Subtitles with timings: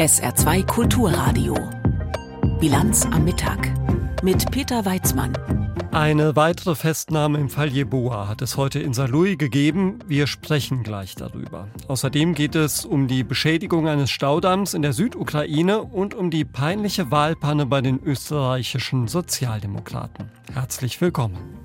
[0.00, 1.54] SR2 Kulturradio.
[2.58, 3.70] Bilanz am Mittag
[4.22, 5.32] mit Peter Weizmann.
[5.92, 10.00] Eine weitere Festnahme im Fall Jeboa hat es heute in Saarlouis gegeben.
[10.08, 11.68] Wir sprechen gleich darüber.
[11.86, 17.10] Außerdem geht es um die Beschädigung eines Staudamms in der Südukraine und um die peinliche
[17.10, 20.30] Wahlpanne bei den österreichischen Sozialdemokraten.
[20.52, 21.59] Herzlich willkommen.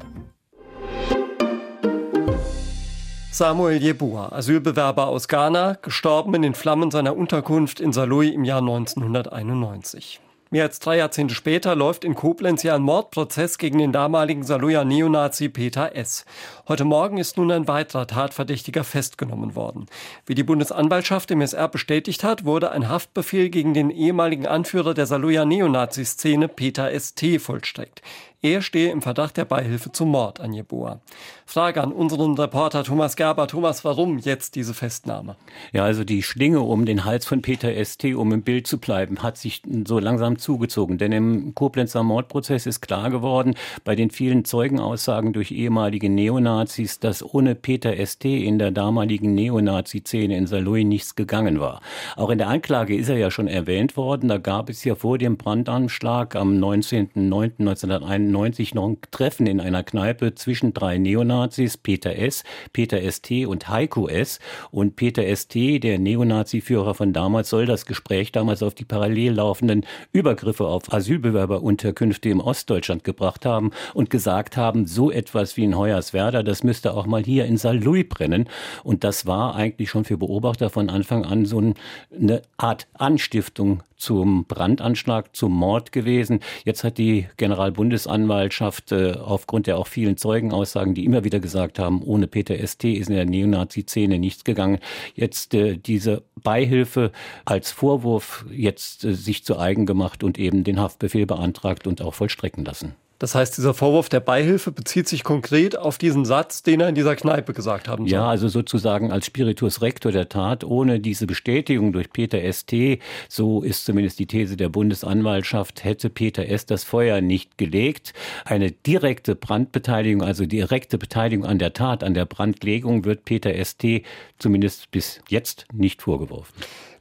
[3.35, 8.61] Samuel Jebua, Asylbewerber aus Ghana, gestorben in den Flammen seiner Unterkunft in Saarlouis im Jahr
[8.61, 10.21] 1991.
[10.51, 14.85] Mehr als drei Jahrzehnte später läuft in Koblenz ja ein Mordprozess gegen den damaligen Saarlouier
[14.85, 16.23] Neonazi Peter S.
[16.69, 19.87] Heute Morgen ist nun ein weiterer Tatverdächtiger festgenommen worden.
[20.25, 25.07] Wie die Bundesanwaltschaft im SR bestätigt hat, wurde ein Haftbefehl gegen den ehemaligen Anführer der
[25.07, 27.39] Saarlouier Neonazi-Szene Peter S.T.
[27.39, 28.01] vollstreckt.
[28.41, 30.99] Er stehe im Verdacht der Beihilfe zum Mord an Jeboa.
[31.47, 33.47] Frage an unseren Reporter Thomas Gerber.
[33.47, 35.35] Thomas, warum jetzt diese Festnahme?
[35.71, 39.21] Ja, also die Schlinge um den Hals von Peter ST, um im Bild zu bleiben,
[39.21, 40.97] hat sich so langsam zugezogen.
[40.97, 47.23] Denn im Koblenzer Mordprozess ist klar geworden, bei den vielen Zeugenaussagen durch ehemalige Neonazis, dass
[47.23, 51.81] ohne Peter ST in der damaligen Neonazi-Szene in Saarlouis nichts gegangen war.
[52.15, 54.29] Auch in der Anklage ist er ja schon erwähnt worden.
[54.29, 59.83] Da gab es ja vor dem Brandanschlag am 19.09.1991 1990 noch ein Treffen in einer
[59.83, 64.39] Kneipe zwischen drei Neonazis, Peter S., Peter ST und Heiko S.
[64.71, 69.85] Und Peter ST, der Neonazi-Führer von damals, soll das Gespräch damals auf die parallel laufenden
[70.11, 76.43] Übergriffe auf Asylbewerberunterkünfte im Ostdeutschland gebracht haben und gesagt haben, so etwas wie in Hoyerswerda,
[76.43, 78.49] das müsste auch mal hier in Saarlouis brennen.
[78.83, 81.73] Und das war eigentlich schon für Beobachter von Anfang an so
[82.11, 86.39] eine Art Anstiftung zum Brandanschlag, zum Mord gewesen.
[86.63, 92.01] Jetzt hat die Generalbundesanwaltschaft äh, aufgrund der auch vielen Zeugenaussagen, die immer wieder gesagt haben,
[92.03, 94.79] ohne Peter ST ist in der Neonazi-Szene nichts gegangen,
[95.13, 97.11] jetzt äh, diese Beihilfe
[97.45, 102.13] als Vorwurf jetzt äh, sich zu eigen gemacht und eben den Haftbefehl beantragt und auch
[102.13, 102.95] vollstrecken lassen.
[103.19, 106.95] Das heißt, dieser Vorwurf der Beihilfe bezieht sich konkret auf diesen Satz, den er in
[106.95, 108.13] dieser Kneipe gesagt haben soll.
[108.13, 112.99] Ja, also sozusagen als Spiritus Rector der Tat, ohne diese Bestätigung durch Peter S.T.,
[113.29, 116.65] so ist zumindest die These der Bundesanwaltschaft, hätte Peter S.
[116.65, 118.13] das Feuer nicht gelegt.
[118.43, 124.03] Eine direkte Brandbeteiligung, also direkte Beteiligung an der Tat, an der Brandlegung, wird Peter S.T.
[124.39, 126.53] zumindest bis jetzt nicht vorgeworfen.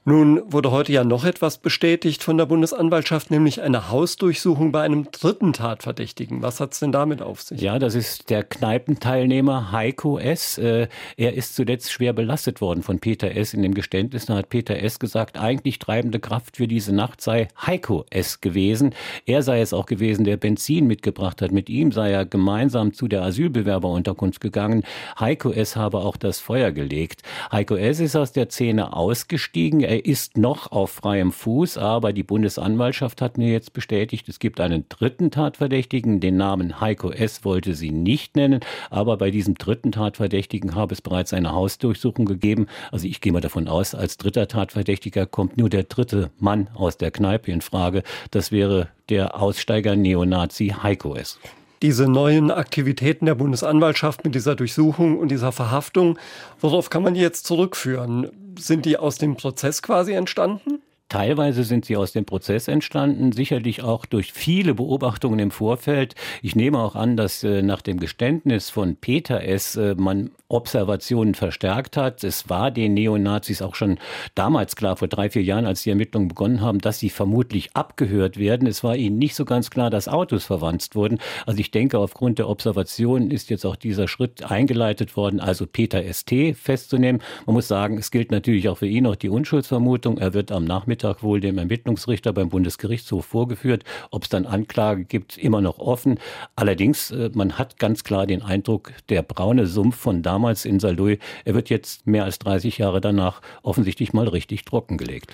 [0.07, 5.11] Nun wurde heute ja noch etwas bestätigt von der Bundesanwaltschaft, nämlich eine Hausdurchsuchung bei einem
[5.11, 6.43] dritten Tatverdächtigen.
[6.43, 7.63] Was hat es denn damit auf sich?
[7.63, 10.59] Ja, das ist der Kneipenteilnehmer Heiko S.
[10.59, 13.55] Äh, er ist zuletzt schwer belastet worden von Peter S.
[13.55, 14.99] In dem Geständnis hat Peter S.
[14.99, 18.43] gesagt, eigentlich treibende Kraft für diese Nacht sei Heiko S.
[18.43, 18.95] gewesen.
[19.25, 21.51] Er sei es auch gewesen, der Benzin mitgebracht hat.
[21.51, 24.83] Mit ihm sei er gemeinsam zu der Asylbewerberunterkunft gegangen.
[25.19, 25.77] Heiko S.
[25.77, 27.23] habe auch das Feuer gelegt.
[27.51, 28.01] Heiko S.
[28.01, 29.81] ist aus der Szene ausgestiegen.
[29.81, 34.41] Er er ist noch auf freiem Fuß, aber die Bundesanwaltschaft hat mir jetzt bestätigt, es
[34.41, 36.19] gibt einen dritten Tatverdächtigen.
[36.19, 37.45] Den Namen Heiko S.
[37.45, 38.59] wollte sie nicht nennen,
[38.91, 42.67] aber bei diesem dritten Tatverdächtigen habe es bereits eine Hausdurchsuchung gegeben.
[42.91, 46.97] Also ich gehe mal davon aus, als dritter Tatverdächtiger kommt nur der dritte Mann aus
[46.97, 48.03] der Kneipe in Frage.
[48.33, 51.39] Das wäre der Aussteiger Neonazi Heiko S
[51.85, 56.19] diese neuen Aktivitäten der Bundesanwaltschaft mit dieser Durchsuchung und dieser Verhaftung,
[56.59, 58.31] worauf kann man die jetzt zurückführen?
[58.59, 60.81] Sind die aus dem Prozess quasi entstanden?
[61.15, 66.17] Teilweise sind sie aus dem Prozess entstanden, sicherlich auch durch viele Beobachtungen im Vorfeld.
[66.43, 69.77] Ich nehme auch an, dass äh, nach dem Geständnis von Peter S.
[69.77, 72.23] Äh, man Observationen verstärkt hat.
[72.23, 73.99] Es war den Neonazis auch schon
[74.35, 78.39] damals klar, vor drei, vier Jahren, als die Ermittlungen begonnen haben, dass sie vermutlich abgehört
[78.39, 78.69] werden.
[78.69, 81.19] Es war ihnen nicht so ganz klar, dass Autos verwandt wurden.
[81.47, 86.03] Also ich denke, aufgrund der Observationen ist jetzt auch dieser Schritt eingeleitet worden, also Peter
[86.03, 87.23] ST festzunehmen.
[87.47, 90.19] Man muss sagen, es gilt natürlich auch für ihn noch die Unschuldsvermutung.
[90.19, 93.85] Er wird am Nachmittag wohl dem Ermittlungsrichter beim Bundesgerichtshof vorgeführt.
[94.11, 96.19] Ob es dann Anklage gibt, immer noch offen.
[96.57, 101.19] Allerdings, äh, man hat ganz klar den Eindruck, der braune Sumpf von damals in Saarlouis,
[101.45, 105.33] er wird jetzt mehr als 30 Jahre danach offensichtlich mal richtig trockengelegt.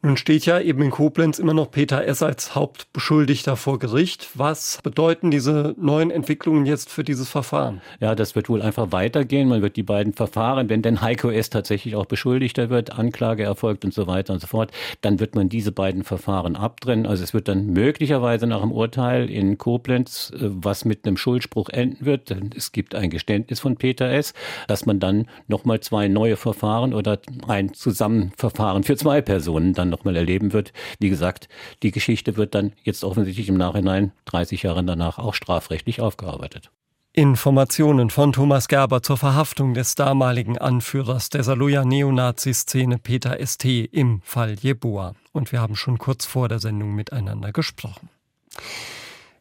[0.00, 2.22] Nun steht ja eben in Koblenz immer noch Peter S.
[2.22, 4.28] als Hauptbeschuldigter vor Gericht.
[4.34, 7.80] Was bedeuten diese neuen Entwicklungen jetzt für dieses Verfahren?
[7.98, 9.48] Ja, das wird wohl einfach weitergehen.
[9.48, 11.50] Man wird die beiden Verfahren, wenn denn Heiko S.
[11.50, 15.48] tatsächlich auch Beschuldigter wird, Anklage erfolgt und so weiter und so fort, dann wird man
[15.48, 17.04] diese beiden Verfahren abtrennen.
[17.04, 21.70] Also es wird dann möglicherweise nach dem Urteil in Koblenz, äh, was mit einem Schuldspruch
[21.70, 24.32] enden wird, es gibt ein Geständnis von Peter S.,
[24.68, 27.18] dass man dann nochmal zwei neue Verfahren oder
[27.48, 30.72] ein Zusammenverfahren für zwei Personen dann nochmal erleben wird.
[30.98, 31.48] Wie gesagt,
[31.82, 36.70] die Geschichte wird dann jetzt offensichtlich im Nachhinein, 30 Jahre danach, auch strafrechtlich aufgearbeitet.
[37.12, 43.64] Informationen von Thomas Gerber zur Verhaftung des damaligen Anführers der Saloja Neonazi-Szene Peter St.
[43.64, 45.14] im Fall Jeboa.
[45.32, 48.08] Und wir haben schon kurz vor der Sendung miteinander gesprochen.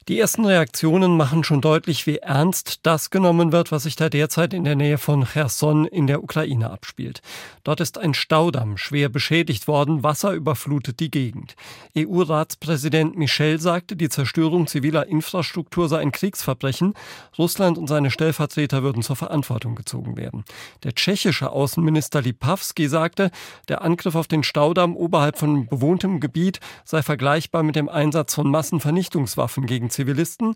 [0.07, 4.53] Die ersten Reaktionen machen schon deutlich, wie ernst das genommen wird, was sich da derzeit
[4.53, 7.21] in der Nähe von Cherson in der Ukraine abspielt.
[7.65, 11.57] Dort ist ein Staudamm schwer beschädigt worden, Wasser überflutet die Gegend.
[11.97, 16.93] EU-Ratspräsident Michel sagte, die Zerstörung ziviler Infrastruktur sei ein Kriegsverbrechen.
[17.37, 20.45] Russland und seine Stellvertreter würden zur Verantwortung gezogen werden.
[20.85, 23.29] Der tschechische Außenminister Lipavsky sagte,
[23.67, 28.49] der Angriff auf den Staudamm oberhalb von bewohntem Gebiet sei vergleichbar mit dem Einsatz von
[28.49, 30.55] Massenvernichtungswaffen gegen Zivilisten.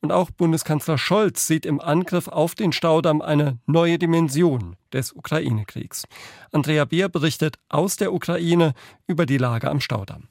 [0.00, 6.04] Und auch Bundeskanzler Scholz sieht im Angriff auf den Staudamm eine neue Dimension des Ukraine-Kriegs.
[6.50, 8.74] Andrea Beer berichtet aus der Ukraine
[9.06, 10.28] über die Lage am Staudamm.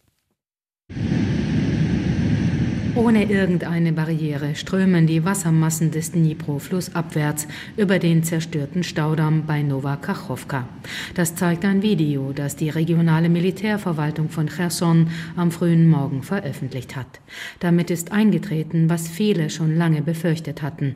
[2.94, 7.48] Ohne irgendeine Barriere strömen die Wassermassen des Dnipro flussabwärts
[7.78, 10.68] über den zerstörten Staudamm bei Nova Kachowka.
[11.16, 15.08] Das zeigt ein Video, das die regionale Militärverwaltung von Cherson
[15.38, 17.22] am frühen Morgen veröffentlicht hat.
[17.62, 20.96] Damit ist eingetreten, was viele schon lange befürchtet hatten.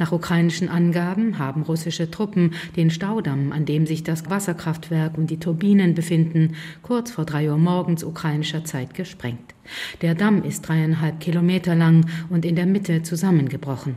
[0.00, 5.38] Nach ukrainischen Angaben haben russische Truppen den Staudamm, an dem sich das Wasserkraftwerk und die
[5.38, 9.55] Turbinen befinden, kurz vor drei Uhr morgens ukrainischer Zeit gesprengt.
[10.02, 13.96] Der Damm ist dreieinhalb Kilometer lang und in der Mitte zusammengebrochen.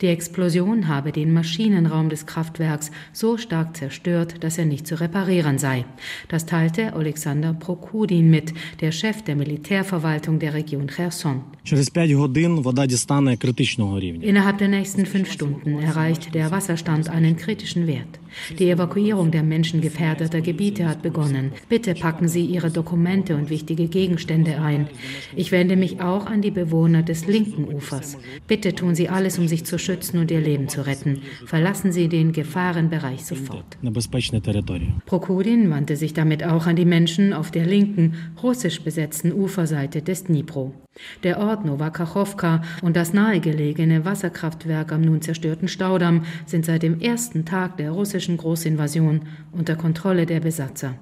[0.00, 5.58] Die Explosion habe den Maschinenraum des Kraftwerks so stark zerstört, dass er nicht zu reparieren
[5.58, 5.84] sei.
[6.28, 11.42] Das teilte Alexander Prokudin mit, der Chef der Militärverwaltung der Region Cherson.
[14.22, 18.18] Innerhalb der nächsten fünf Stunden erreicht der Wasserstand einen kritischen Wert.
[18.58, 21.52] Die Evakuierung der menschengefährdeter Gebiete hat begonnen.
[21.68, 24.88] Bitte packen Sie Ihre Dokumente und wichtige Gegenstände ein.
[25.34, 28.18] Ich wende mich auch an die Bewohner des linken Ufers.
[28.46, 31.22] Bitte tun Sie alles, um sich zu schützen und Ihr Leben zu retten.
[31.46, 33.78] Verlassen Sie den Gefahrenbereich sofort.
[35.06, 40.24] Prokudin wandte sich damit auch an die Menschen auf der linken, russisch besetzten Uferseite des
[40.24, 40.74] Dnipro.
[41.22, 47.44] Der Ort Novakachowka und das nahegelegene Wasserkraftwerk am nun zerstörten Staudamm sind seit dem ersten
[47.44, 49.22] Tag der russischen Großinvasion
[49.52, 50.94] unter Kontrolle der Besatzer.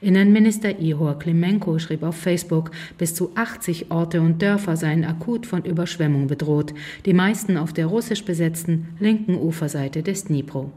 [0.00, 5.64] Innenminister Ihor Klimenko schrieb auf Facebook, bis zu 80 Orte und Dörfer seien akut von
[5.64, 6.74] Überschwemmung bedroht,
[7.04, 10.70] die meisten auf der russisch besetzten linken Uferseite des Dnipro.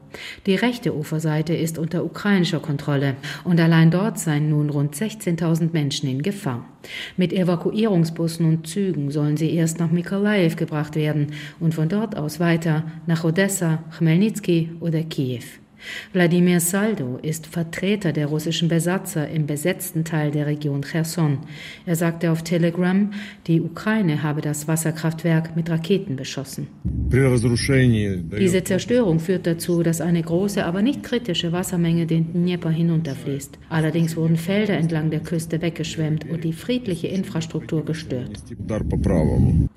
[0.46, 6.10] Die rechte Uferseite ist unter ukrainischer Kontrolle und allein dort seien nun rund 16.000 Menschen
[6.10, 6.66] in Gefahr.
[7.18, 11.28] Mit Evakuierungsbussen und Zügen sollen sie erst nach Mikolaev gebracht werden
[11.60, 15.44] und von dort aus weiter nach Odessa, Chmelnytsky oder Kiew.
[16.14, 21.40] Wladimir Saldo ist Vertreter der russischen Besatzer im besetzten Teil der Region Cherson.
[21.86, 23.12] Er sagte auf Telegram,
[23.48, 26.68] die Ukraine habe das Wasserkraftwerk mit Raketen beschossen.
[28.40, 33.58] Diese Zerstörung führt dazu, dass eine große, aber nicht kritische Wassermenge den Dnieper hinunterfließt.
[33.70, 38.44] Allerdings wurden Felder entlang der Küste weggeschwemmt und die friedliche Infrastruktur gestört.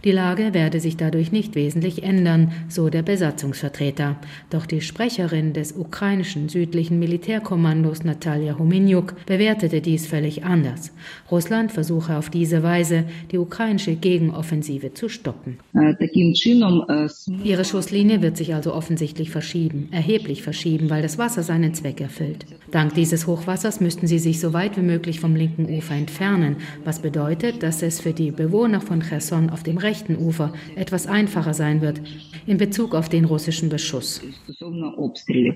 [0.05, 4.17] Die Lage werde sich dadurch nicht wesentlich ändern, so der Besatzungsvertreter.
[4.51, 10.91] Doch die Sprecherin des Ukraine ukrainischen südlichen Militärkommandos Natalia Homeniuk bewertete dies völlig anders.
[11.31, 15.59] Russland versuche auf diese Weise, die ukrainische Gegenoffensive zu stoppen.
[17.45, 22.47] Ihre Schusslinie wird sich also offensichtlich verschieben, erheblich verschieben, weil das Wasser seinen Zweck erfüllt.
[22.71, 26.57] Dank dieses Hochwassers müssten sie sich so weit wie möglich vom linken Ufer entfernen,
[26.87, 31.53] was bedeutet, dass es für die Bewohner von Cherson auf dem rechten Ufer etwas einfacher
[31.53, 32.01] sein wird
[32.47, 34.23] in Bezug auf den russischen Beschuss.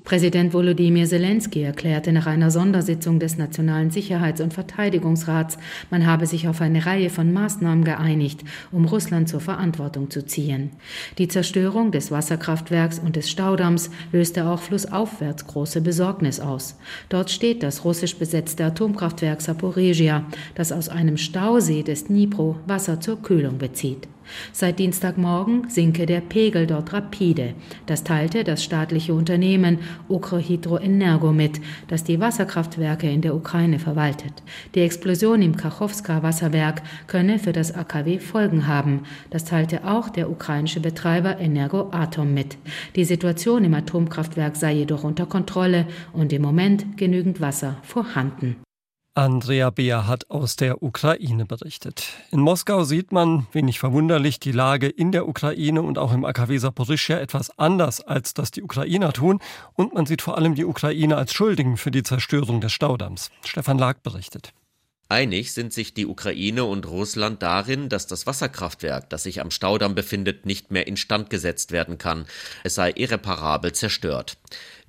[0.05, 5.57] Präsident Präsident Volodymyr Zelensky erklärte nach einer Sondersitzung des Nationalen Sicherheits- und Verteidigungsrats,
[5.89, 8.41] man habe sich auf eine Reihe von Maßnahmen geeinigt,
[8.73, 10.71] um Russland zur Verantwortung zu ziehen.
[11.19, 16.77] Die Zerstörung des Wasserkraftwerks und des Staudamms löste auch flussaufwärts große Besorgnis aus.
[17.09, 20.25] Dort steht das russisch besetzte Atomkraftwerk Saporegia,
[20.57, 24.09] das aus einem Stausee des Dnipro Wasser zur Kühlung bezieht.
[24.53, 27.55] Seit Dienstagmorgen sinke der Pegel dort rapide.
[27.87, 29.79] Das teilte das staatliche Unternehmen
[30.09, 34.33] Ukrohydroenergo mit, das die Wasserkraftwerke in der Ukraine verwaltet.
[34.75, 39.01] Die Explosion im Kachowska-Wasserwerk könne für das AKW Folgen haben.
[39.31, 42.59] Das teilte auch der ukrainische Betreiber Energoatom mit.
[42.97, 48.57] Die Situation im Atomkraftwerk sei jedoch unter Kontrolle und im Moment genügend Wasser vorhanden.
[49.17, 52.09] Andrea Beer hat aus der Ukraine berichtet.
[52.31, 56.59] In Moskau sieht man, wenig verwunderlich, die Lage in der Ukraine und auch im AKW
[56.59, 59.41] Saporischia etwas anders, als das die Ukrainer tun.
[59.73, 63.31] Und man sieht vor allem die Ukraine als Schuldigen für die Zerstörung des Staudamms.
[63.43, 64.53] Stefan Lag berichtet.
[65.09, 69.95] Einig sind sich die Ukraine und Russland darin, dass das Wasserkraftwerk, das sich am Staudamm
[69.95, 72.27] befindet, nicht mehr instand gesetzt werden kann.
[72.65, 74.37] Es sei irreparabel zerstört.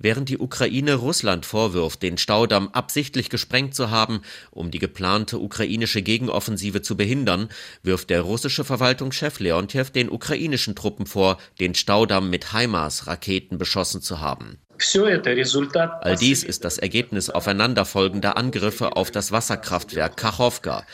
[0.00, 6.02] Während die Ukraine Russland vorwirft, den Staudamm absichtlich gesprengt zu haben, um die geplante ukrainische
[6.02, 7.48] Gegenoffensive zu behindern,
[7.84, 14.20] wirft der russische Verwaltungschef Leontjew den ukrainischen Truppen vor, den Staudamm mit HIMARS-Raketen beschossen zu
[14.20, 14.58] haben.
[16.02, 20.84] All dies ist das Ergebnis aufeinanderfolgender Angriffe auf das Wasserkraftwerk Kachowka.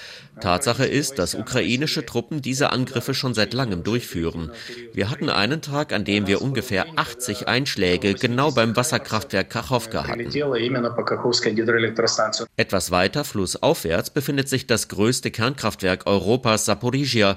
[0.41, 4.51] Tatsache ist, dass ukrainische Truppen diese Angriffe schon seit langem durchführen.
[4.93, 10.31] Wir hatten einen Tag, an dem wir ungefähr 80 Einschläge genau beim Wasserkraftwerk Kachowka hatten.
[12.57, 17.37] Etwas weiter flussaufwärts befindet sich das größte Kernkraftwerk Europas Saporizhia.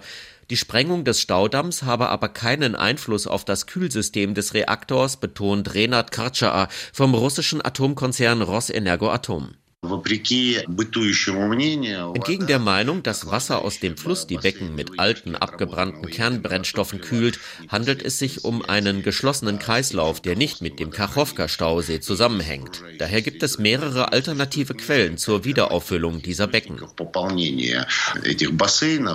[0.49, 6.11] Die Sprengung des Staudamms habe aber keinen Einfluss auf das Kühlsystem des Reaktors, betont Renat
[6.11, 9.55] Karcza vom russischen Atomkonzern Rosenergoatom.
[12.13, 17.39] Entgegen der Meinung, dass Wasser aus dem Fluss die Becken mit alten, abgebrannten Kernbrennstoffen kühlt,
[17.69, 22.83] handelt es sich um einen geschlossenen Kreislauf, der nicht mit dem Kachowka-Stausee zusammenhängt.
[22.97, 26.79] Daher gibt es mehrere alternative Quellen zur Wiederauffüllung dieser Becken.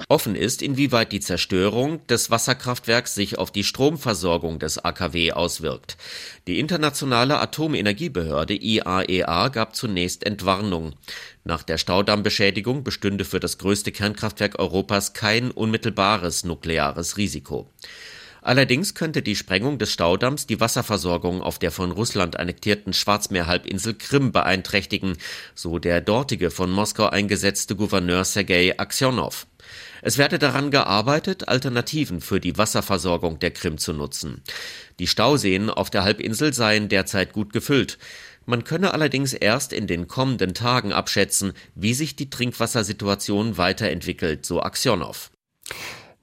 [0.09, 5.97] Offen ist, inwieweit die Zerstörung des Wasserkraftwerks sich auf die Stromversorgung des AKW auswirkt.
[6.47, 10.62] Die internationale Atomenergiebehörde IAEA e gab zunächst Entwarnung.
[11.45, 17.69] Nach der Staudammbeschädigung bestünde für das größte Kernkraftwerk Europas kein unmittelbares nukleares Risiko.
[18.43, 24.33] Allerdings könnte die Sprengung des Staudamms die Wasserversorgung auf der von Russland annektierten Schwarzmeerhalbinsel Krim
[24.33, 25.17] beeinträchtigen,
[25.55, 29.47] so der dortige von Moskau eingesetzte Gouverneur Sergei Aksionow.
[30.03, 34.43] Es werde daran gearbeitet, Alternativen für die Wasserversorgung der Krim zu nutzen.
[34.99, 37.99] Die Stauseen auf der Halbinsel seien derzeit gut gefüllt.
[38.47, 44.63] Man könne allerdings erst in den kommenden Tagen abschätzen, wie sich die Trinkwassersituation weiterentwickelt, so
[44.63, 45.31] Aksionow.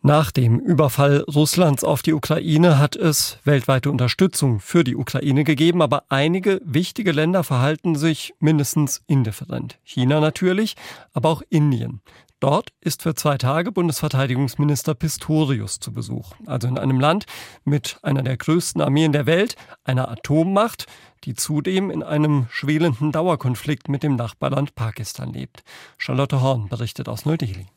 [0.01, 5.81] Nach dem Überfall Russlands auf die Ukraine hat es weltweite Unterstützung für die Ukraine gegeben,
[5.81, 9.77] aber einige wichtige Länder verhalten sich mindestens indifferent.
[9.83, 10.75] China natürlich,
[11.11, 12.01] aber auch Indien.
[12.39, 16.31] Dort ist für zwei Tage Bundesverteidigungsminister Pistorius zu Besuch.
[16.45, 17.25] Also in einem Land
[17.65, 20.85] mit einer der größten Armeen der Welt, einer Atommacht,
[21.25, 25.63] die zudem in einem schwelenden Dauerkonflikt mit dem Nachbarland Pakistan lebt.
[25.97, 27.67] Charlotte Horn berichtet aus Neu-Delhi.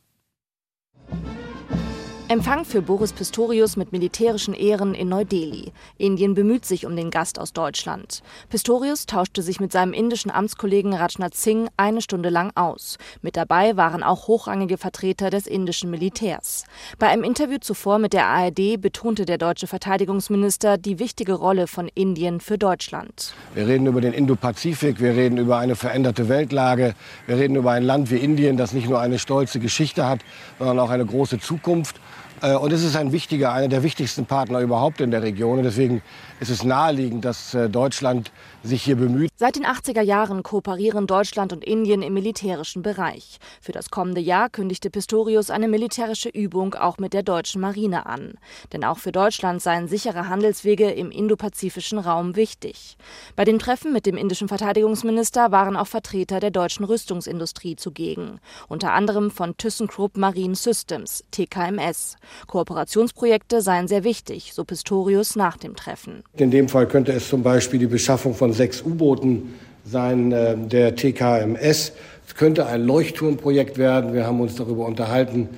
[2.33, 5.71] Empfang für Boris Pistorius mit militärischen Ehren in Neu-Delhi.
[5.99, 8.23] Indien bemüht sich um den Gast aus Deutschland.
[8.49, 12.97] Pistorius tauschte sich mit seinem indischen Amtskollegen Rajnath Singh eine Stunde lang aus.
[13.21, 16.65] Mit dabei waren auch hochrangige Vertreter des indischen Militärs.
[16.99, 21.91] Bei einem Interview zuvor mit der ARD betonte der deutsche Verteidigungsminister die wichtige Rolle von
[21.95, 23.35] Indien für Deutschland.
[23.53, 26.95] Wir reden über den Indopazifik, wir reden über eine veränderte Weltlage,
[27.27, 30.21] wir reden über ein Land wie Indien, das nicht nur eine stolze Geschichte hat,
[30.59, 32.01] sondern auch eine große Zukunft.
[32.43, 35.59] Äh, und es ist ein wichtiger, einer der wichtigsten Partner überhaupt in der Region.
[35.59, 36.03] Und deswegen
[36.43, 38.33] ist es naheliegend, dass äh, Deutschland
[38.65, 39.31] sich hier bemüht.
[39.37, 43.39] Seit den 80er Jahren kooperieren Deutschland und Indien im militärischen Bereich.
[43.61, 48.35] Für das kommende Jahr kündigte Pistorius eine militärische Übung auch mit der deutschen Marine an.
[48.73, 52.97] Denn auch für Deutschland seien sichere Handelswege im indopazifischen Raum wichtig.
[53.37, 58.41] Bei dem Treffen mit dem indischen Verteidigungsminister waren auch Vertreter der deutschen Rüstungsindustrie zugegen.
[58.67, 62.17] Unter anderem von ThyssenKrupp Marine Systems, TKMS.
[62.49, 66.25] Kooperationsprojekte seien sehr wichtig, so Pistorius nach dem Treffen.
[66.35, 70.97] In dem Fall könnte es zum Beispiel die Beschaffung von sechs U-Booten sein, äh, der
[70.97, 71.93] TKMS.
[72.27, 74.15] Es könnte ein Leuchtturmprojekt werden.
[74.15, 75.49] Wir haben uns darüber unterhalten,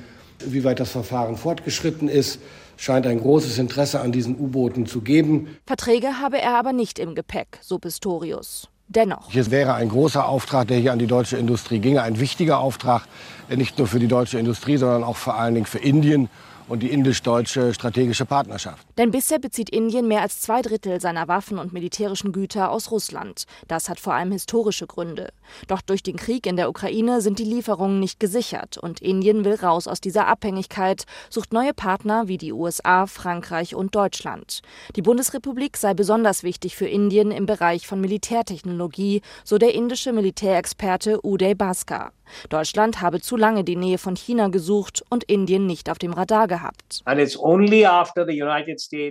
[0.44, 2.40] wie weit das Verfahren fortgeschritten ist
[2.76, 5.56] scheint ein großes Interesse an diesen U-Booten zu geben.
[5.66, 8.68] Verträge habe er aber nicht im Gepäck, so Pistorius.
[8.86, 9.30] Dennoch.
[9.30, 13.06] Hier wäre ein großer Auftrag, der hier an die deutsche Industrie ginge, ein wichtiger Auftrag,
[13.48, 16.28] nicht nur für die deutsche Industrie, sondern auch vor allen Dingen für Indien
[16.68, 18.86] und die indisch-deutsche strategische Partnerschaft.
[18.96, 23.44] Denn bisher bezieht Indien mehr als zwei Drittel seiner Waffen und militärischen Güter aus Russland.
[23.66, 25.32] Das hat vor allem historische Gründe.
[25.66, 29.54] Doch durch den Krieg in der Ukraine sind die Lieferungen nicht gesichert und Indien will
[29.54, 34.60] raus aus dieser Abhängigkeit, sucht neue Partner wie die USA, Frankreich und Deutschland.
[34.94, 41.24] Die Bundesrepublik sei besonders wichtig für Indien im Bereich von Militärtechnologie, so der indische Militärexperte
[41.24, 42.12] Uday Bhaskar.
[42.48, 46.48] Deutschland habe zu lange die Nähe von China gesucht und Indien nicht auf dem Radar
[46.48, 47.02] gehabt.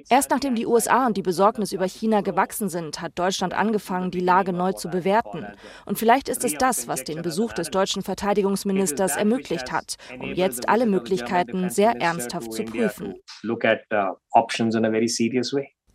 [0.09, 4.19] Erst nachdem die USA und die Besorgnis über China gewachsen sind, hat Deutschland angefangen, die
[4.19, 5.45] Lage neu zu bewerten.
[5.85, 10.69] Und vielleicht ist es das, was den Besuch des deutschen Verteidigungsministers ermöglicht hat, um jetzt
[10.69, 13.15] alle Möglichkeiten sehr ernsthaft zu prüfen.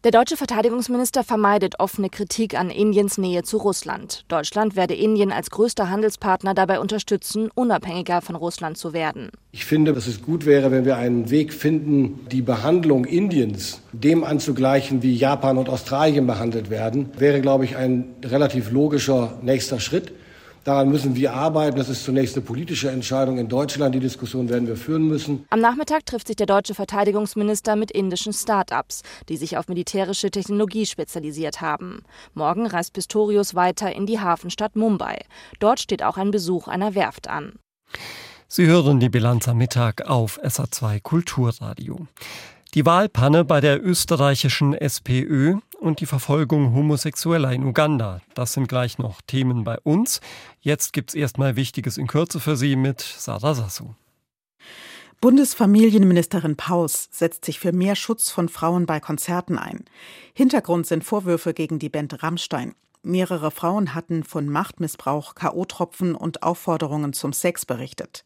[0.04, 4.24] Der deutsche Verteidigungsminister vermeidet offene Kritik an Indiens Nähe zu Russland.
[4.28, 9.32] Deutschland werde Indien als größter Handelspartner dabei unterstützen, unabhängiger von Russland zu werden.
[9.50, 14.22] Ich finde, dass es gut wäre, wenn wir einen Weg finden, die Behandlung Indiens dem
[14.22, 20.12] anzugleichen, wie Japan und Australien behandelt werden, wäre, glaube ich, ein relativ logischer nächster Schritt.
[20.64, 21.76] Daran müssen wir arbeiten.
[21.76, 23.94] Das ist zunächst eine politische Entscheidung in Deutschland.
[23.94, 25.46] Die Diskussion werden wir führen müssen.
[25.50, 30.86] Am Nachmittag trifft sich der deutsche Verteidigungsminister mit indischen Start-ups, die sich auf militärische Technologie
[30.86, 32.02] spezialisiert haben.
[32.34, 35.18] Morgen reist Pistorius weiter in die Hafenstadt Mumbai.
[35.58, 37.54] Dort steht auch ein Besuch einer Werft an.
[38.48, 42.06] Sie hören die Bilanz am Mittag auf SA2 Kulturradio.
[42.74, 48.20] Die Wahlpanne bei der österreichischen SPÖ und die Verfolgung Homosexueller in Uganda.
[48.34, 50.20] Das sind gleich noch Themen bei uns.
[50.60, 53.94] Jetzt gibt's erstmal Wichtiges in Kürze für Sie mit Sarah Sassou.
[55.20, 59.84] Bundesfamilienministerin Paus setzt sich für mehr Schutz von Frauen bei Konzerten ein.
[60.32, 62.74] Hintergrund sind Vorwürfe gegen die Band Rammstein.
[63.02, 68.24] Mehrere Frauen hatten von Machtmissbrauch, K.O.-Tropfen und Aufforderungen zum Sex berichtet.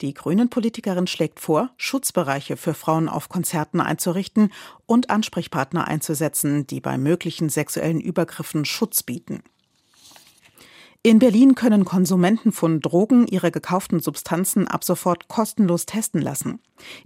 [0.00, 4.52] Die Grünen-Politikerin schlägt vor, Schutzbereiche für Frauen auf Konzerten einzurichten
[4.86, 9.42] und Ansprechpartner einzusetzen, die bei möglichen sexuellen Übergriffen Schutz bieten.
[11.04, 16.58] In Berlin können Konsumenten von Drogen ihre gekauften Substanzen ab sofort kostenlos testen lassen.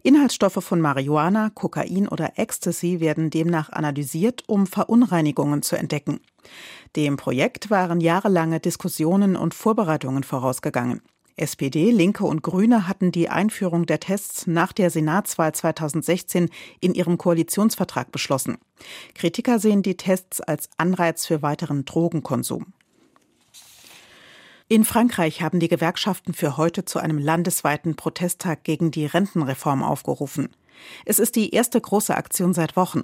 [0.02, 6.20] Inhaltsstoffe von Marihuana, Kokain oder Ecstasy werden demnach analysiert, um Verunreinigungen zu entdecken.
[6.96, 11.02] Dem Projekt waren jahrelange Diskussionen und Vorbereitungen vorausgegangen.
[11.37, 16.49] SPD, Linke und Grüne hatten die Einführung der Tests nach der Senatswahl 2016
[16.80, 18.56] in ihrem Koalitionsvertrag beschlossen.
[19.14, 22.72] Kritiker sehen die Tests als Anreiz für weiteren Drogenkonsum.
[24.73, 30.49] In Frankreich haben die Gewerkschaften für heute zu einem landesweiten Protesttag gegen die Rentenreform aufgerufen.
[31.05, 33.02] Es ist die erste große Aktion seit Wochen.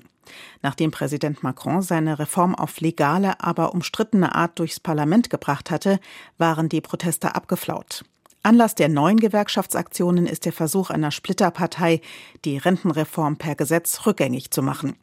[0.62, 6.00] Nachdem Präsident Macron seine Reform auf legale, aber umstrittene Art durchs Parlament gebracht hatte,
[6.38, 8.02] waren die Proteste abgeflaut.
[8.42, 12.00] Anlass der neuen Gewerkschaftsaktionen ist der Versuch einer Splitterpartei,
[12.46, 14.96] die Rentenreform per Gesetz rückgängig zu machen.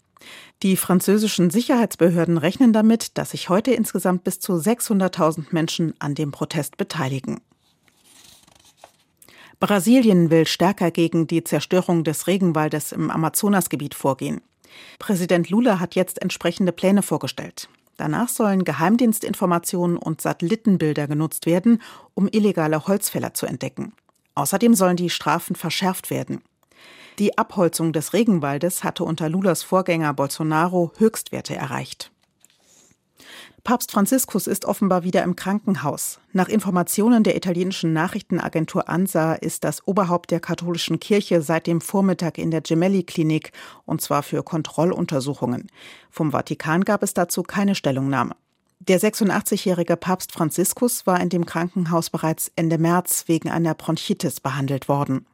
[0.63, 6.31] Die französischen Sicherheitsbehörden rechnen damit, dass sich heute insgesamt bis zu 600.000 Menschen an dem
[6.31, 7.41] Protest beteiligen.
[9.59, 14.41] Brasilien will stärker gegen die Zerstörung des Regenwaldes im Amazonasgebiet vorgehen.
[14.99, 17.69] Präsident Lula hat jetzt entsprechende Pläne vorgestellt.
[17.97, 21.81] Danach sollen Geheimdienstinformationen und Satellitenbilder genutzt werden,
[22.13, 23.93] um illegale Holzfäller zu entdecken.
[24.35, 26.41] Außerdem sollen die Strafen verschärft werden.
[27.17, 32.11] Die Abholzung des Regenwaldes hatte unter Lulas Vorgänger Bolsonaro Höchstwerte erreicht.
[33.63, 36.19] Papst Franziskus ist offenbar wieder im Krankenhaus.
[36.33, 42.37] Nach Informationen der italienischen Nachrichtenagentur ANSA ist das Oberhaupt der katholischen Kirche seit dem Vormittag
[42.37, 43.53] in der Gemelli-Klinik,
[43.85, 45.67] und zwar für Kontrolluntersuchungen.
[46.11, 48.35] Vom Vatikan gab es dazu keine Stellungnahme.
[48.79, 54.89] Der 86-jährige Papst Franziskus war in dem Krankenhaus bereits Ende März wegen einer Bronchitis behandelt
[54.89, 55.25] worden.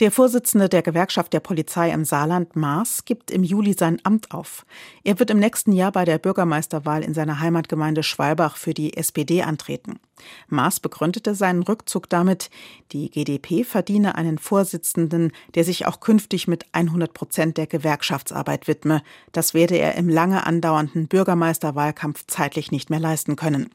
[0.00, 4.66] Der Vorsitzende der Gewerkschaft der Polizei im Saarland, Maas, gibt im Juli sein Amt auf.
[5.04, 9.42] Er wird im nächsten Jahr bei der Bürgermeisterwahl in seiner Heimatgemeinde Schwalbach für die SPD
[9.42, 10.00] antreten.
[10.48, 12.50] Maas begründete seinen Rückzug damit,
[12.90, 19.00] die GdP verdiene einen Vorsitzenden, der sich auch künftig mit 100 Prozent der Gewerkschaftsarbeit widme.
[19.30, 23.70] Das werde er im lange andauernden Bürgermeisterwahlkampf zeitlich nicht mehr leisten können.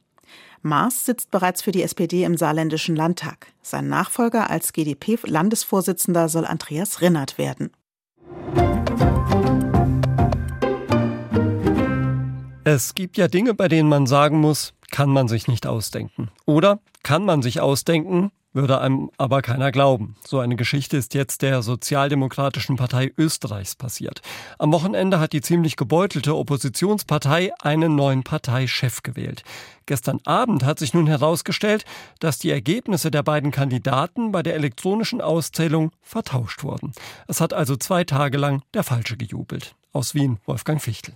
[0.61, 3.47] Maas sitzt bereits für die SPD im saarländischen Landtag.
[3.61, 7.71] Sein Nachfolger als GdP-Landesvorsitzender soll Andreas Rinnert werden.
[12.65, 16.29] Es gibt ja Dinge, bei denen man sagen muss, kann man sich nicht ausdenken.
[16.45, 20.15] Oder kann man sich ausdenken, würde einem aber keiner glauben.
[20.25, 24.21] So eine Geschichte ist jetzt der Sozialdemokratischen Partei Österreichs passiert.
[24.57, 29.43] Am Wochenende hat die ziemlich gebeutelte Oppositionspartei einen neuen Parteichef gewählt.
[29.85, 31.85] Gestern Abend hat sich nun herausgestellt,
[32.19, 36.93] dass die Ergebnisse der beiden Kandidaten bei der elektronischen Auszählung vertauscht wurden.
[37.27, 39.75] Es hat also zwei Tage lang der Falsche gejubelt.
[39.91, 41.15] Aus Wien Wolfgang Fichtel.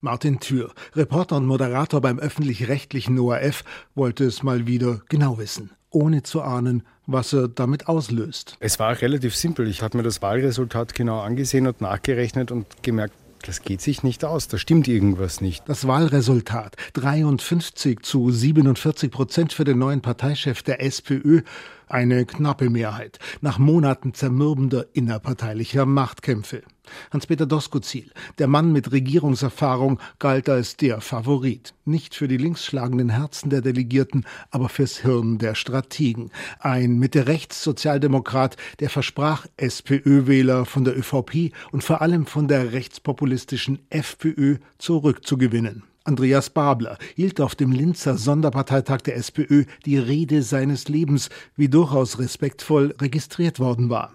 [0.00, 3.62] Martin Thür, Reporter und Moderator beim öffentlich-rechtlichen ORF,
[3.94, 8.56] wollte es mal wieder genau wissen ohne zu ahnen, was er damit auslöst.
[8.60, 9.68] Es war relativ simpel.
[9.68, 14.24] Ich habe mir das Wahlresultat genau angesehen und nachgerechnet und gemerkt, das geht sich nicht
[14.24, 15.68] aus, da stimmt irgendwas nicht.
[15.68, 21.42] Das Wahlresultat 53 zu 47 Prozent für den neuen Parteichef der SPÖ,
[21.88, 26.62] eine knappe Mehrheit, nach Monaten zermürbender innerparteilicher Machtkämpfe.
[27.10, 31.74] Hans-Peter Doskozil, der Mann mit Regierungserfahrung, galt als der Favorit.
[31.84, 36.30] Nicht für die linksschlagenden Herzen der Delegierten, aber fürs Hirn der Strategen.
[36.58, 44.56] Ein Mitte-Rechts-Sozialdemokrat, der versprach, SPÖ-Wähler von der ÖVP und vor allem von der rechtspopulistischen FPÖ
[44.78, 45.84] zurückzugewinnen.
[46.04, 52.18] Andreas Babler hielt auf dem Linzer Sonderparteitag der SPÖ die Rede seines Lebens, wie durchaus
[52.18, 54.12] respektvoll registriert worden war.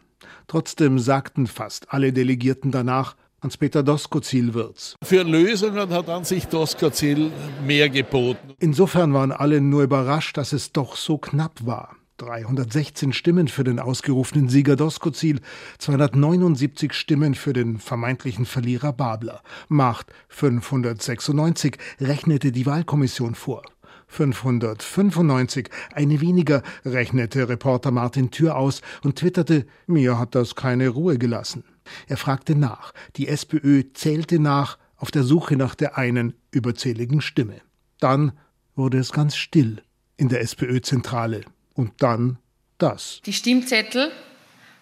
[0.47, 4.95] Trotzdem sagten fast alle Delegierten danach, Hans-Peter Doskozil wird's.
[5.03, 7.31] Für Lösungen hat an sich Doskozil
[7.65, 8.55] mehr geboten.
[8.59, 11.95] Insofern waren alle nur überrascht, dass es doch so knapp war.
[12.17, 15.39] 316 Stimmen für den ausgerufenen Sieger Doskozil,
[15.77, 19.41] 279 Stimmen für den vermeintlichen Verlierer Babler.
[19.67, 23.61] Macht 596, rechnete die Wahlkommission vor.
[24.07, 31.17] 595, eine weniger, rechnete Reporter Martin Thür aus und twitterte, mir hat das keine Ruhe
[31.17, 31.63] gelassen.
[32.07, 37.61] Er fragte nach, die SPÖ zählte nach, auf der Suche nach der einen überzähligen Stimme.
[37.99, 38.31] Dann
[38.75, 39.81] wurde es ganz still
[40.17, 41.41] in der SPÖ-Zentrale.
[41.73, 42.39] Und dann
[42.79, 43.21] das.
[43.25, 44.11] Die Stimmzettel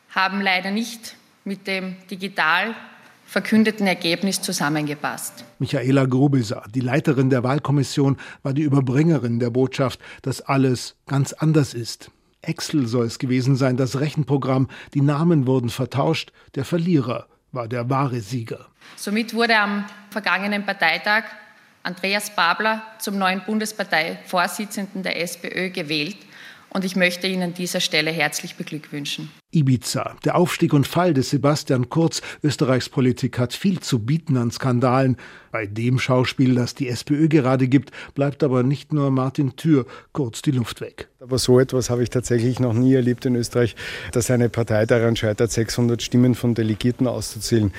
[0.10, 2.76] haben leider nicht mit dem digital
[3.26, 5.44] verkündeten Ergebnis zusammengepasst.
[5.60, 11.74] Michaela Grubelser, die Leiterin der Wahlkommission, war die Überbringerin der Botschaft, dass alles ganz anders
[11.74, 12.12] ist.
[12.42, 17.90] Excel soll es gewesen sein, das Rechenprogramm, die Namen wurden vertauscht, der Verlierer war der
[17.90, 18.68] wahre Sieger.
[18.96, 21.24] Somit wurde am vergangenen Parteitag
[21.84, 26.18] Andreas Babler zum neuen Bundesparteivorsitzenden der SPÖ gewählt
[26.76, 29.32] und ich möchte ihn an dieser Stelle herzlich beglückwünschen.
[29.52, 30.18] Ibiza.
[30.26, 35.16] Der Aufstieg und Fall des Sebastian Kurz, Österreichs Politik, hat viel zu bieten an Skandalen.
[35.54, 40.42] Bei dem Schauspiel, das die SPÖ gerade gibt, bleibt aber nicht nur Martin Thür kurz
[40.42, 41.08] die Luft weg.
[41.22, 43.78] Aber so etwas habe ich tatsächlich noch nie erlebt in Österreich,
[44.12, 47.72] dass eine Partei daran scheitert, 600 Stimmen von Delegierten auszuzählen.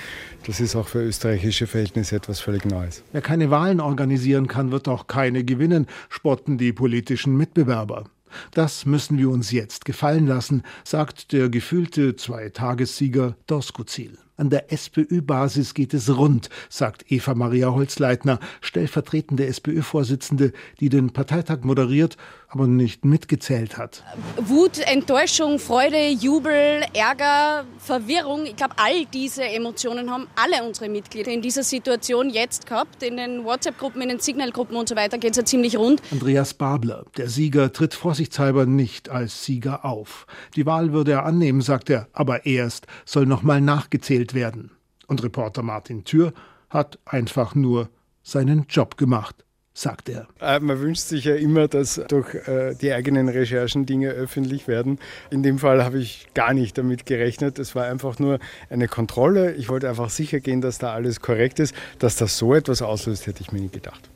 [0.46, 3.02] Das ist auch für österreichische Verhältnisse etwas völlig Neues.
[3.12, 8.06] Wer keine Wahlen organisieren kann, wird auch keine gewinnen, spotten die politischen Mitbewerber.
[8.50, 14.18] Das müssen wir uns jetzt gefallen lassen, sagt der gefühlte Zweitagessieger Doskozil.
[14.38, 21.60] An der SPÖ-Basis geht es rund, sagt Eva Maria Holzleitner, stellvertretende SPÖ-Vorsitzende, die den Parteitag
[21.62, 24.04] moderiert, aber nicht mitgezählt hat.
[24.36, 31.32] Wut, Enttäuschung, Freude, Jubel, Ärger, Verwirrung, ich glaube, all diese Emotionen haben alle unsere Mitglieder
[31.32, 33.02] in dieser Situation jetzt gehabt.
[33.02, 36.02] In den WhatsApp-Gruppen, in den Signal-Gruppen und so weiter geht es ja ziemlich rund.
[36.12, 40.26] Andreas Babler, der Sieger, tritt vorsichtshalber nicht als Sieger auf.
[40.54, 44.70] Die Wahl würde er annehmen, sagt er, aber erst soll nochmal nachgezählt werden.
[45.06, 46.32] Und Reporter Martin Thür
[46.70, 47.88] hat einfach nur
[48.22, 49.45] seinen Job gemacht
[49.76, 50.26] sagt er.
[50.40, 54.98] Äh, man wünscht sich ja immer, dass durch äh, die eigenen Recherchen Dinge öffentlich werden.
[55.30, 57.58] In dem Fall habe ich gar nicht damit gerechnet.
[57.58, 58.38] Es war einfach nur
[58.70, 59.52] eine Kontrolle.
[59.52, 61.74] Ich wollte einfach sicher gehen, dass da alles korrekt ist.
[61.98, 64.10] Dass das so etwas auslöst, hätte ich mir nie gedacht.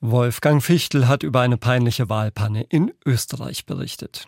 [0.00, 4.26] Wolfgang Fichtel hat über eine peinliche Wahlpanne in Österreich berichtet.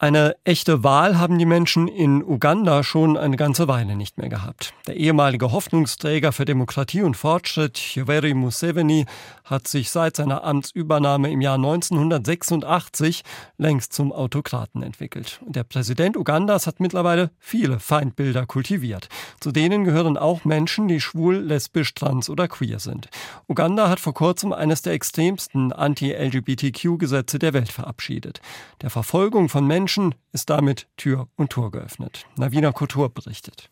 [0.00, 4.74] Eine echte Wahl haben die Menschen in Uganda schon eine ganze Weile nicht mehr gehabt.
[4.88, 9.06] Der ehemalige Hoffnungsträger für Demokratie und Fortschritt, Yoweri Museveni,
[9.44, 13.22] hat sich seit seiner Amtsübernahme im Jahr 1986
[13.56, 15.40] längst zum Autokraten entwickelt.
[15.46, 19.08] Der Präsident Ugandas hat mittlerweile viele Feindbilder kultiviert.
[19.38, 23.10] Zu denen gehören auch Menschen, die schwul, lesbisch, trans oder queer sind.
[23.46, 28.40] Uganda hat vor kurzem eines der extremsten Anti-LGBTQ-Gesetze der Welt verabschiedet.
[28.82, 32.24] Der Verfolgung von Menschen Menschen ist damit Tür und Tor geöffnet.
[32.36, 33.68] Navina Kultur berichtet.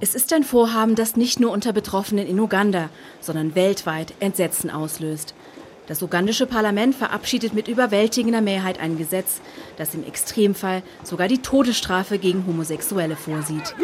[0.00, 2.88] Es ist ein Vorhaben, das nicht nur unter Betroffenen in Uganda,
[3.20, 5.34] sondern weltweit Entsetzen auslöst.
[5.86, 9.40] Das ugandische Parlament verabschiedet mit überwältigender Mehrheit ein Gesetz,
[9.76, 13.74] das im Extremfall sogar die Todesstrafe gegen Homosexuelle vorsieht.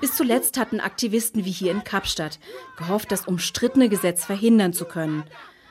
[0.00, 2.38] Bis zuletzt hatten Aktivisten wie hier in Kapstadt
[2.76, 5.24] gehofft, das umstrittene Gesetz verhindern zu können.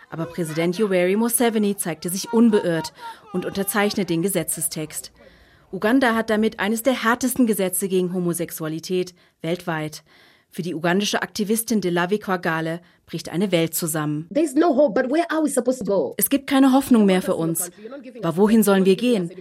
[0.09, 2.93] Aber Präsident Yoweri Museveni zeigte sich unbeirrt
[3.33, 5.11] und unterzeichnet den Gesetzestext.
[5.71, 10.03] Uganda hat damit eines der härtesten Gesetze gegen Homosexualität weltweit.
[10.55, 14.29] Für die ugandische Aktivistin Delavi Kwagale bricht eine Welt zusammen.
[14.33, 17.69] Es gibt keine Hoffnung mehr für uns.
[18.23, 19.31] Aber wohin sollen wir gehen?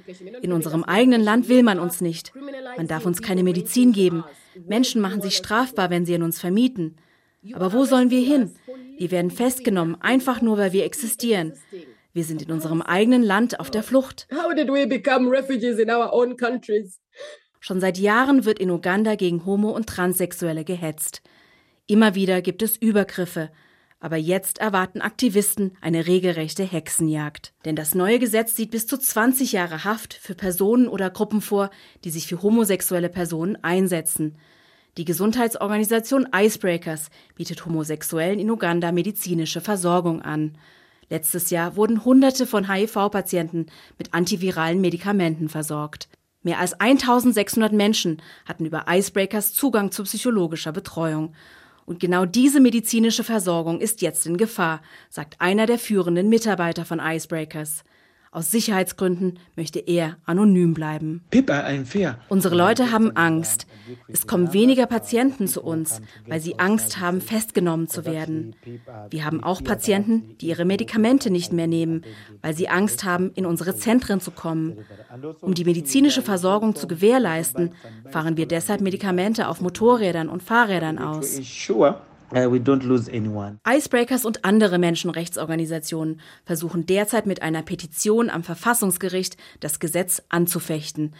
[0.42, 2.32] In unserem eigenen Land will man uns nicht.
[2.76, 4.24] Man darf uns keine Medizin geben.
[4.66, 6.96] Menschen machen sich strafbar, wenn sie an uns vermieten.
[7.52, 8.50] Aber wo sollen wir hin?
[8.98, 11.52] Wir werden festgenommen, einfach nur, weil wir existieren.
[12.12, 14.26] Wir sind in unserem eigenen Land auf der Flucht.
[14.32, 16.98] How did we become refugees in our own countries?
[17.66, 21.22] Schon seit Jahren wird in Uganda gegen Homo- und Transsexuelle gehetzt.
[21.86, 23.50] Immer wieder gibt es Übergriffe.
[24.00, 27.54] Aber jetzt erwarten Aktivisten eine regelrechte Hexenjagd.
[27.64, 31.70] Denn das neue Gesetz sieht bis zu 20 Jahre Haft für Personen oder Gruppen vor,
[32.04, 34.36] die sich für homosexuelle Personen einsetzen.
[34.98, 40.58] Die Gesundheitsorganisation Icebreakers bietet Homosexuellen in Uganda medizinische Versorgung an.
[41.08, 46.10] Letztes Jahr wurden Hunderte von HIV-Patienten mit antiviralen Medikamenten versorgt.
[46.44, 51.34] Mehr als 1600 Menschen hatten über Icebreakers Zugang zu psychologischer Betreuung.
[51.86, 57.00] Und genau diese medizinische Versorgung ist jetzt in Gefahr, sagt einer der führenden Mitarbeiter von
[57.02, 57.82] Icebreakers.
[58.30, 61.24] Aus Sicherheitsgründen möchte er anonym bleiben.
[62.28, 63.66] Unsere Leute haben Angst.
[64.08, 68.56] Es kommen weniger Patienten zu uns, weil sie Angst haben, festgenommen zu werden.
[69.10, 72.02] Wir haben auch Patienten, die ihre Medikamente nicht mehr nehmen,
[72.42, 74.78] weil sie Angst haben, in unsere Zentren zu kommen.
[75.40, 77.74] Um die medizinische Versorgung zu gewährleisten,
[78.10, 81.38] fahren wir deshalb Medikamente auf Motorrädern und Fahrrädern aus.
[82.32, 82.58] Uh,
[83.68, 91.14] Icebreakers und andere Menschenrechtsorganisationen versuchen derzeit mit einer Petition am Verfassungsgericht das Gesetz anzufechten.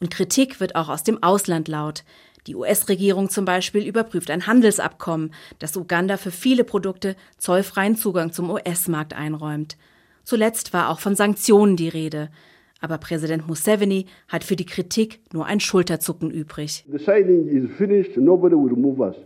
[0.00, 2.04] Und Kritik wird auch aus dem Ausland laut.
[2.46, 8.48] Die US-Regierung zum Beispiel überprüft ein Handelsabkommen, das Uganda für viele Produkte zollfreien Zugang zum
[8.50, 9.76] US-Markt einräumt.
[10.24, 12.30] Zuletzt war auch von Sanktionen die Rede.
[12.80, 16.86] Aber Präsident Museveni hat für die Kritik nur ein Schulterzucken übrig.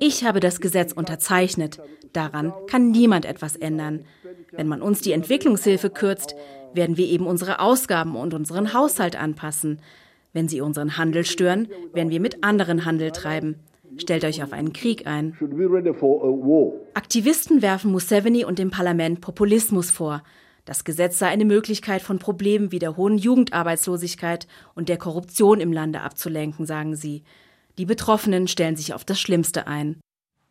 [0.01, 1.81] Ich habe das Gesetz unterzeichnet.
[2.13, 4.05] Daran kann niemand etwas ändern.
[4.51, 6.35] Wenn man uns die Entwicklungshilfe kürzt,
[6.73, 9.79] werden wir eben unsere Ausgaben und unseren Haushalt anpassen.
[10.35, 13.61] Wenn sie unseren Handel stören, werden wir mit anderen Handel treiben.
[13.97, 15.37] Stellt euch auf einen Krieg ein.
[16.94, 20.23] Aktivisten werfen Museveni und dem Parlament Populismus vor.
[20.64, 25.73] Das Gesetz sei eine Möglichkeit, von Problemen wie der hohen Jugendarbeitslosigkeit und der Korruption im
[25.73, 27.23] Lande abzulenken, sagen sie.
[27.79, 30.01] Die Betroffenen stellen sich auf das Schlimmste ein.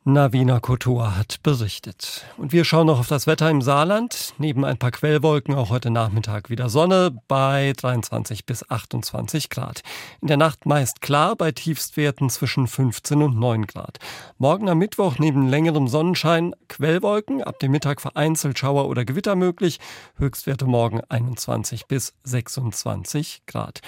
[0.06, 2.26] Navina Kotor hat berichtet.
[2.36, 4.34] Und wir schauen noch auf das Wetter im Saarland.
[4.38, 9.82] Neben ein paar Quellwolken auch heute Nachmittag wieder Sonne bei 23 bis 28 Grad.
[10.20, 14.00] In der Nacht meist klar bei Tiefstwerten zwischen 15 und 9 Grad.
[14.38, 19.80] Morgen am Mittwoch neben längerem Sonnenschein Quellwolken, ab dem Mittag vereinzelt Schauer oder Gewitter möglich.
[20.18, 23.80] Höchstwerte morgen 21 bis 26 Grad.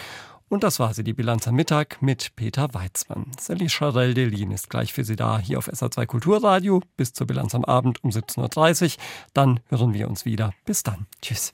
[0.48, 3.32] Und das war sie, die Bilanz am Mittag mit Peter Weizmann.
[3.40, 7.66] Sally Charel-Delin ist gleich für Sie da, hier auf SA2 Kulturradio, bis zur Bilanz am
[7.66, 9.04] Abend um 17.30 Uhr.
[9.34, 10.54] Dann hören wir uns wieder.
[10.66, 11.08] Bis dann.
[11.22, 11.54] Tschüss.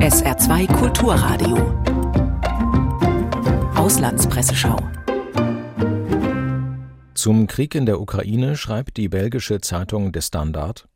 [0.00, 1.56] SR2 Kulturradio.
[3.74, 4.78] Auslandspresseschau.
[7.14, 10.88] Zum Krieg in der Ukraine schreibt die belgische Zeitung Der Standard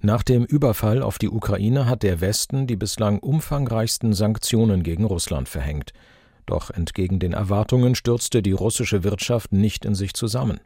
[0.00, 5.48] nach dem Überfall auf die Ukraine hat der Westen die bislang umfangreichsten Sanktionen gegen Russland
[5.48, 5.92] verhängt.
[6.46, 10.60] Doch entgegen den Erwartungen stürzte die russische Wirtschaft nicht in sich zusammen.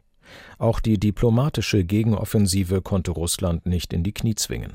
[0.57, 4.73] Auch die diplomatische Gegenoffensive konnte Russland nicht in die Knie zwingen.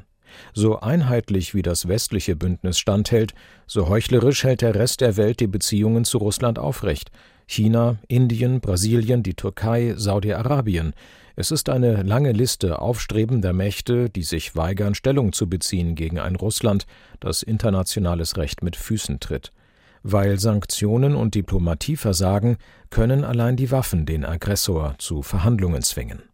[0.52, 3.34] So einheitlich wie das westliche Bündnis standhält,
[3.66, 7.10] so heuchlerisch hält der Rest der Welt die Beziehungen zu Russland aufrecht.
[7.46, 10.92] China, Indien, Brasilien, die Türkei, Saudi-Arabien.
[11.40, 16.34] Es ist eine lange Liste aufstrebender Mächte, die sich weigern, Stellung zu beziehen gegen ein
[16.34, 16.84] Russland,
[17.20, 19.52] das internationales Recht mit Füßen tritt.
[20.02, 22.56] Weil Sanktionen und Diplomatie versagen,
[22.90, 26.24] können allein die Waffen den Aggressor zu Verhandlungen zwingen.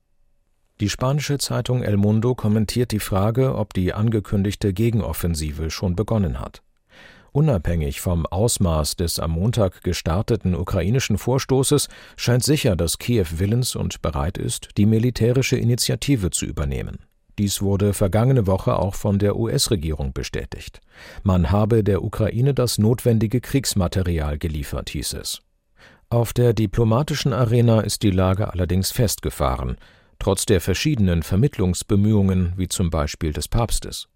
[0.81, 6.62] Die spanische Zeitung El Mundo kommentiert die Frage, ob die angekündigte Gegenoffensive schon begonnen hat.
[7.35, 14.01] Unabhängig vom Ausmaß des am Montag gestarteten ukrainischen Vorstoßes scheint sicher, dass Kiew willens und
[14.03, 17.01] bereit ist, die militärische Initiative zu übernehmen.
[17.37, 20.81] Dies wurde vergangene Woche auch von der US-Regierung bestätigt.
[21.25, 25.42] Man habe der Ukraine das notwendige Kriegsmaterial geliefert, hieß es.
[26.11, 29.77] Auf der diplomatischen Arena ist die Lage allerdings festgefahren,
[30.20, 34.07] trotz der verschiedenen Vermittlungsbemühungen wie zum Beispiel des Papstes.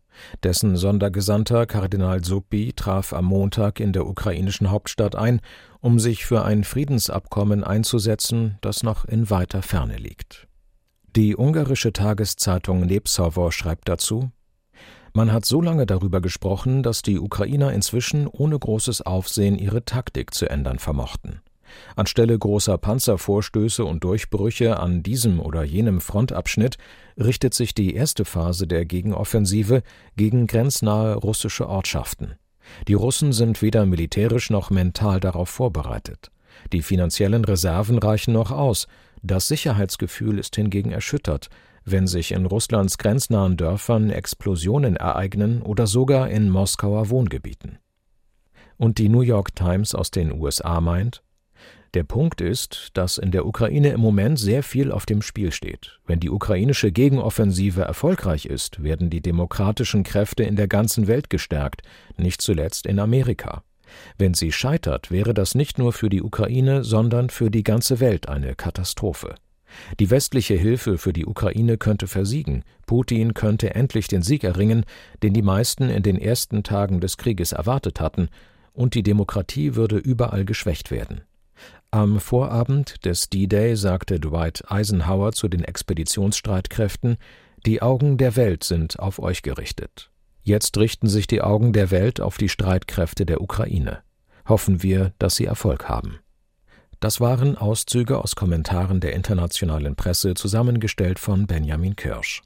[0.42, 5.40] Dessen Sondergesandter Kardinal Suppi traf am Montag in der ukrainischen Hauptstadt ein,
[5.80, 10.48] um sich für ein Friedensabkommen einzusetzen, das noch in weiter Ferne liegt.
[11.16, 14.30] Die ungarische Tageszeitung Népszava schreibt dazu
[15.14, 20.34] Man hat so lange darüber gesprochen, dass die Ukrainer inzwischen ohne großes Aufsehen ihre Taktik
[20.34, 21.40] zu ändern vermochten.
[21.96, 26.76] Anstelle großer Panzervorstöße und Durchbrüche an diesem oder jenem Frontabschnitt
[27.18, 29.82] richtet sich die erste Phase der Gegenoffensive
[30.16, 32.34] gegen grenznahe russische Ortschaften.
[32.86, 36.30] Die Russen sind weder militärisch noch mental darauf vorbereitet.
[36.72, 38.86] Die finanziellen Reserven reichen noch aus,
[39.22, 41.48] das Sicherheitsgefühl ist hingegen erschüttert,
[41.84, 47.78] wenn sich in Russlands grenznahen Dörfern Explosionen ereignen oder sogar in Moskauer Wohngebieten.
[48.76, 51.22] Und die New York Times aus den USA meint,
[51.98, 55.98] Der Punkt ist, dass in der Ukraine im Moment sehr viel auf dem Spiel steht.
[56.06, 61.82] Wenn die ukrainische Gegenoffensive erfolgreich ist, werden die demokratischen Kräfte in der ganzen Welt gestärkt,
[62.16, 63.64] nicht zuletzt in Amerika.
[64.16, 68.28] Wenn sie scheitert, wäre das nicht nur für die Ukraine, sondern für die ganze Welt
[68.28, 69.34] eine Katastrophe.
[69.98, 74.84] Die westliche Hilfe für die Ukraine könnte versiegen, Putin könnte endlich den Sieg erringen,
[75.24, 78.28] den die meisten in den ersten Tagen des Krieges erwartet hatten,
[78.72, 81.22] und die Demokratie würde überall geschwächt werden.
[81.90, 87.16] Am Vorabend des D-Day sagte Dwight Eisenhower zu den Expeditionsstreitkräften
[87.64, 90.10] Die Augen der Welt sind auf euch gerichtet.
[90.42, 94.00] Jetzt richten sich die Augen der Welt auf die Streitkräfte der Ukraine.
[94.46, 96.18] Hoffen wir, dass sie Erfolg haben.
[97.00, 102.42] Das waren Auszüge aus Kommentaren der internationalen Presse, zusammengestellt von Benjamin Kirsch.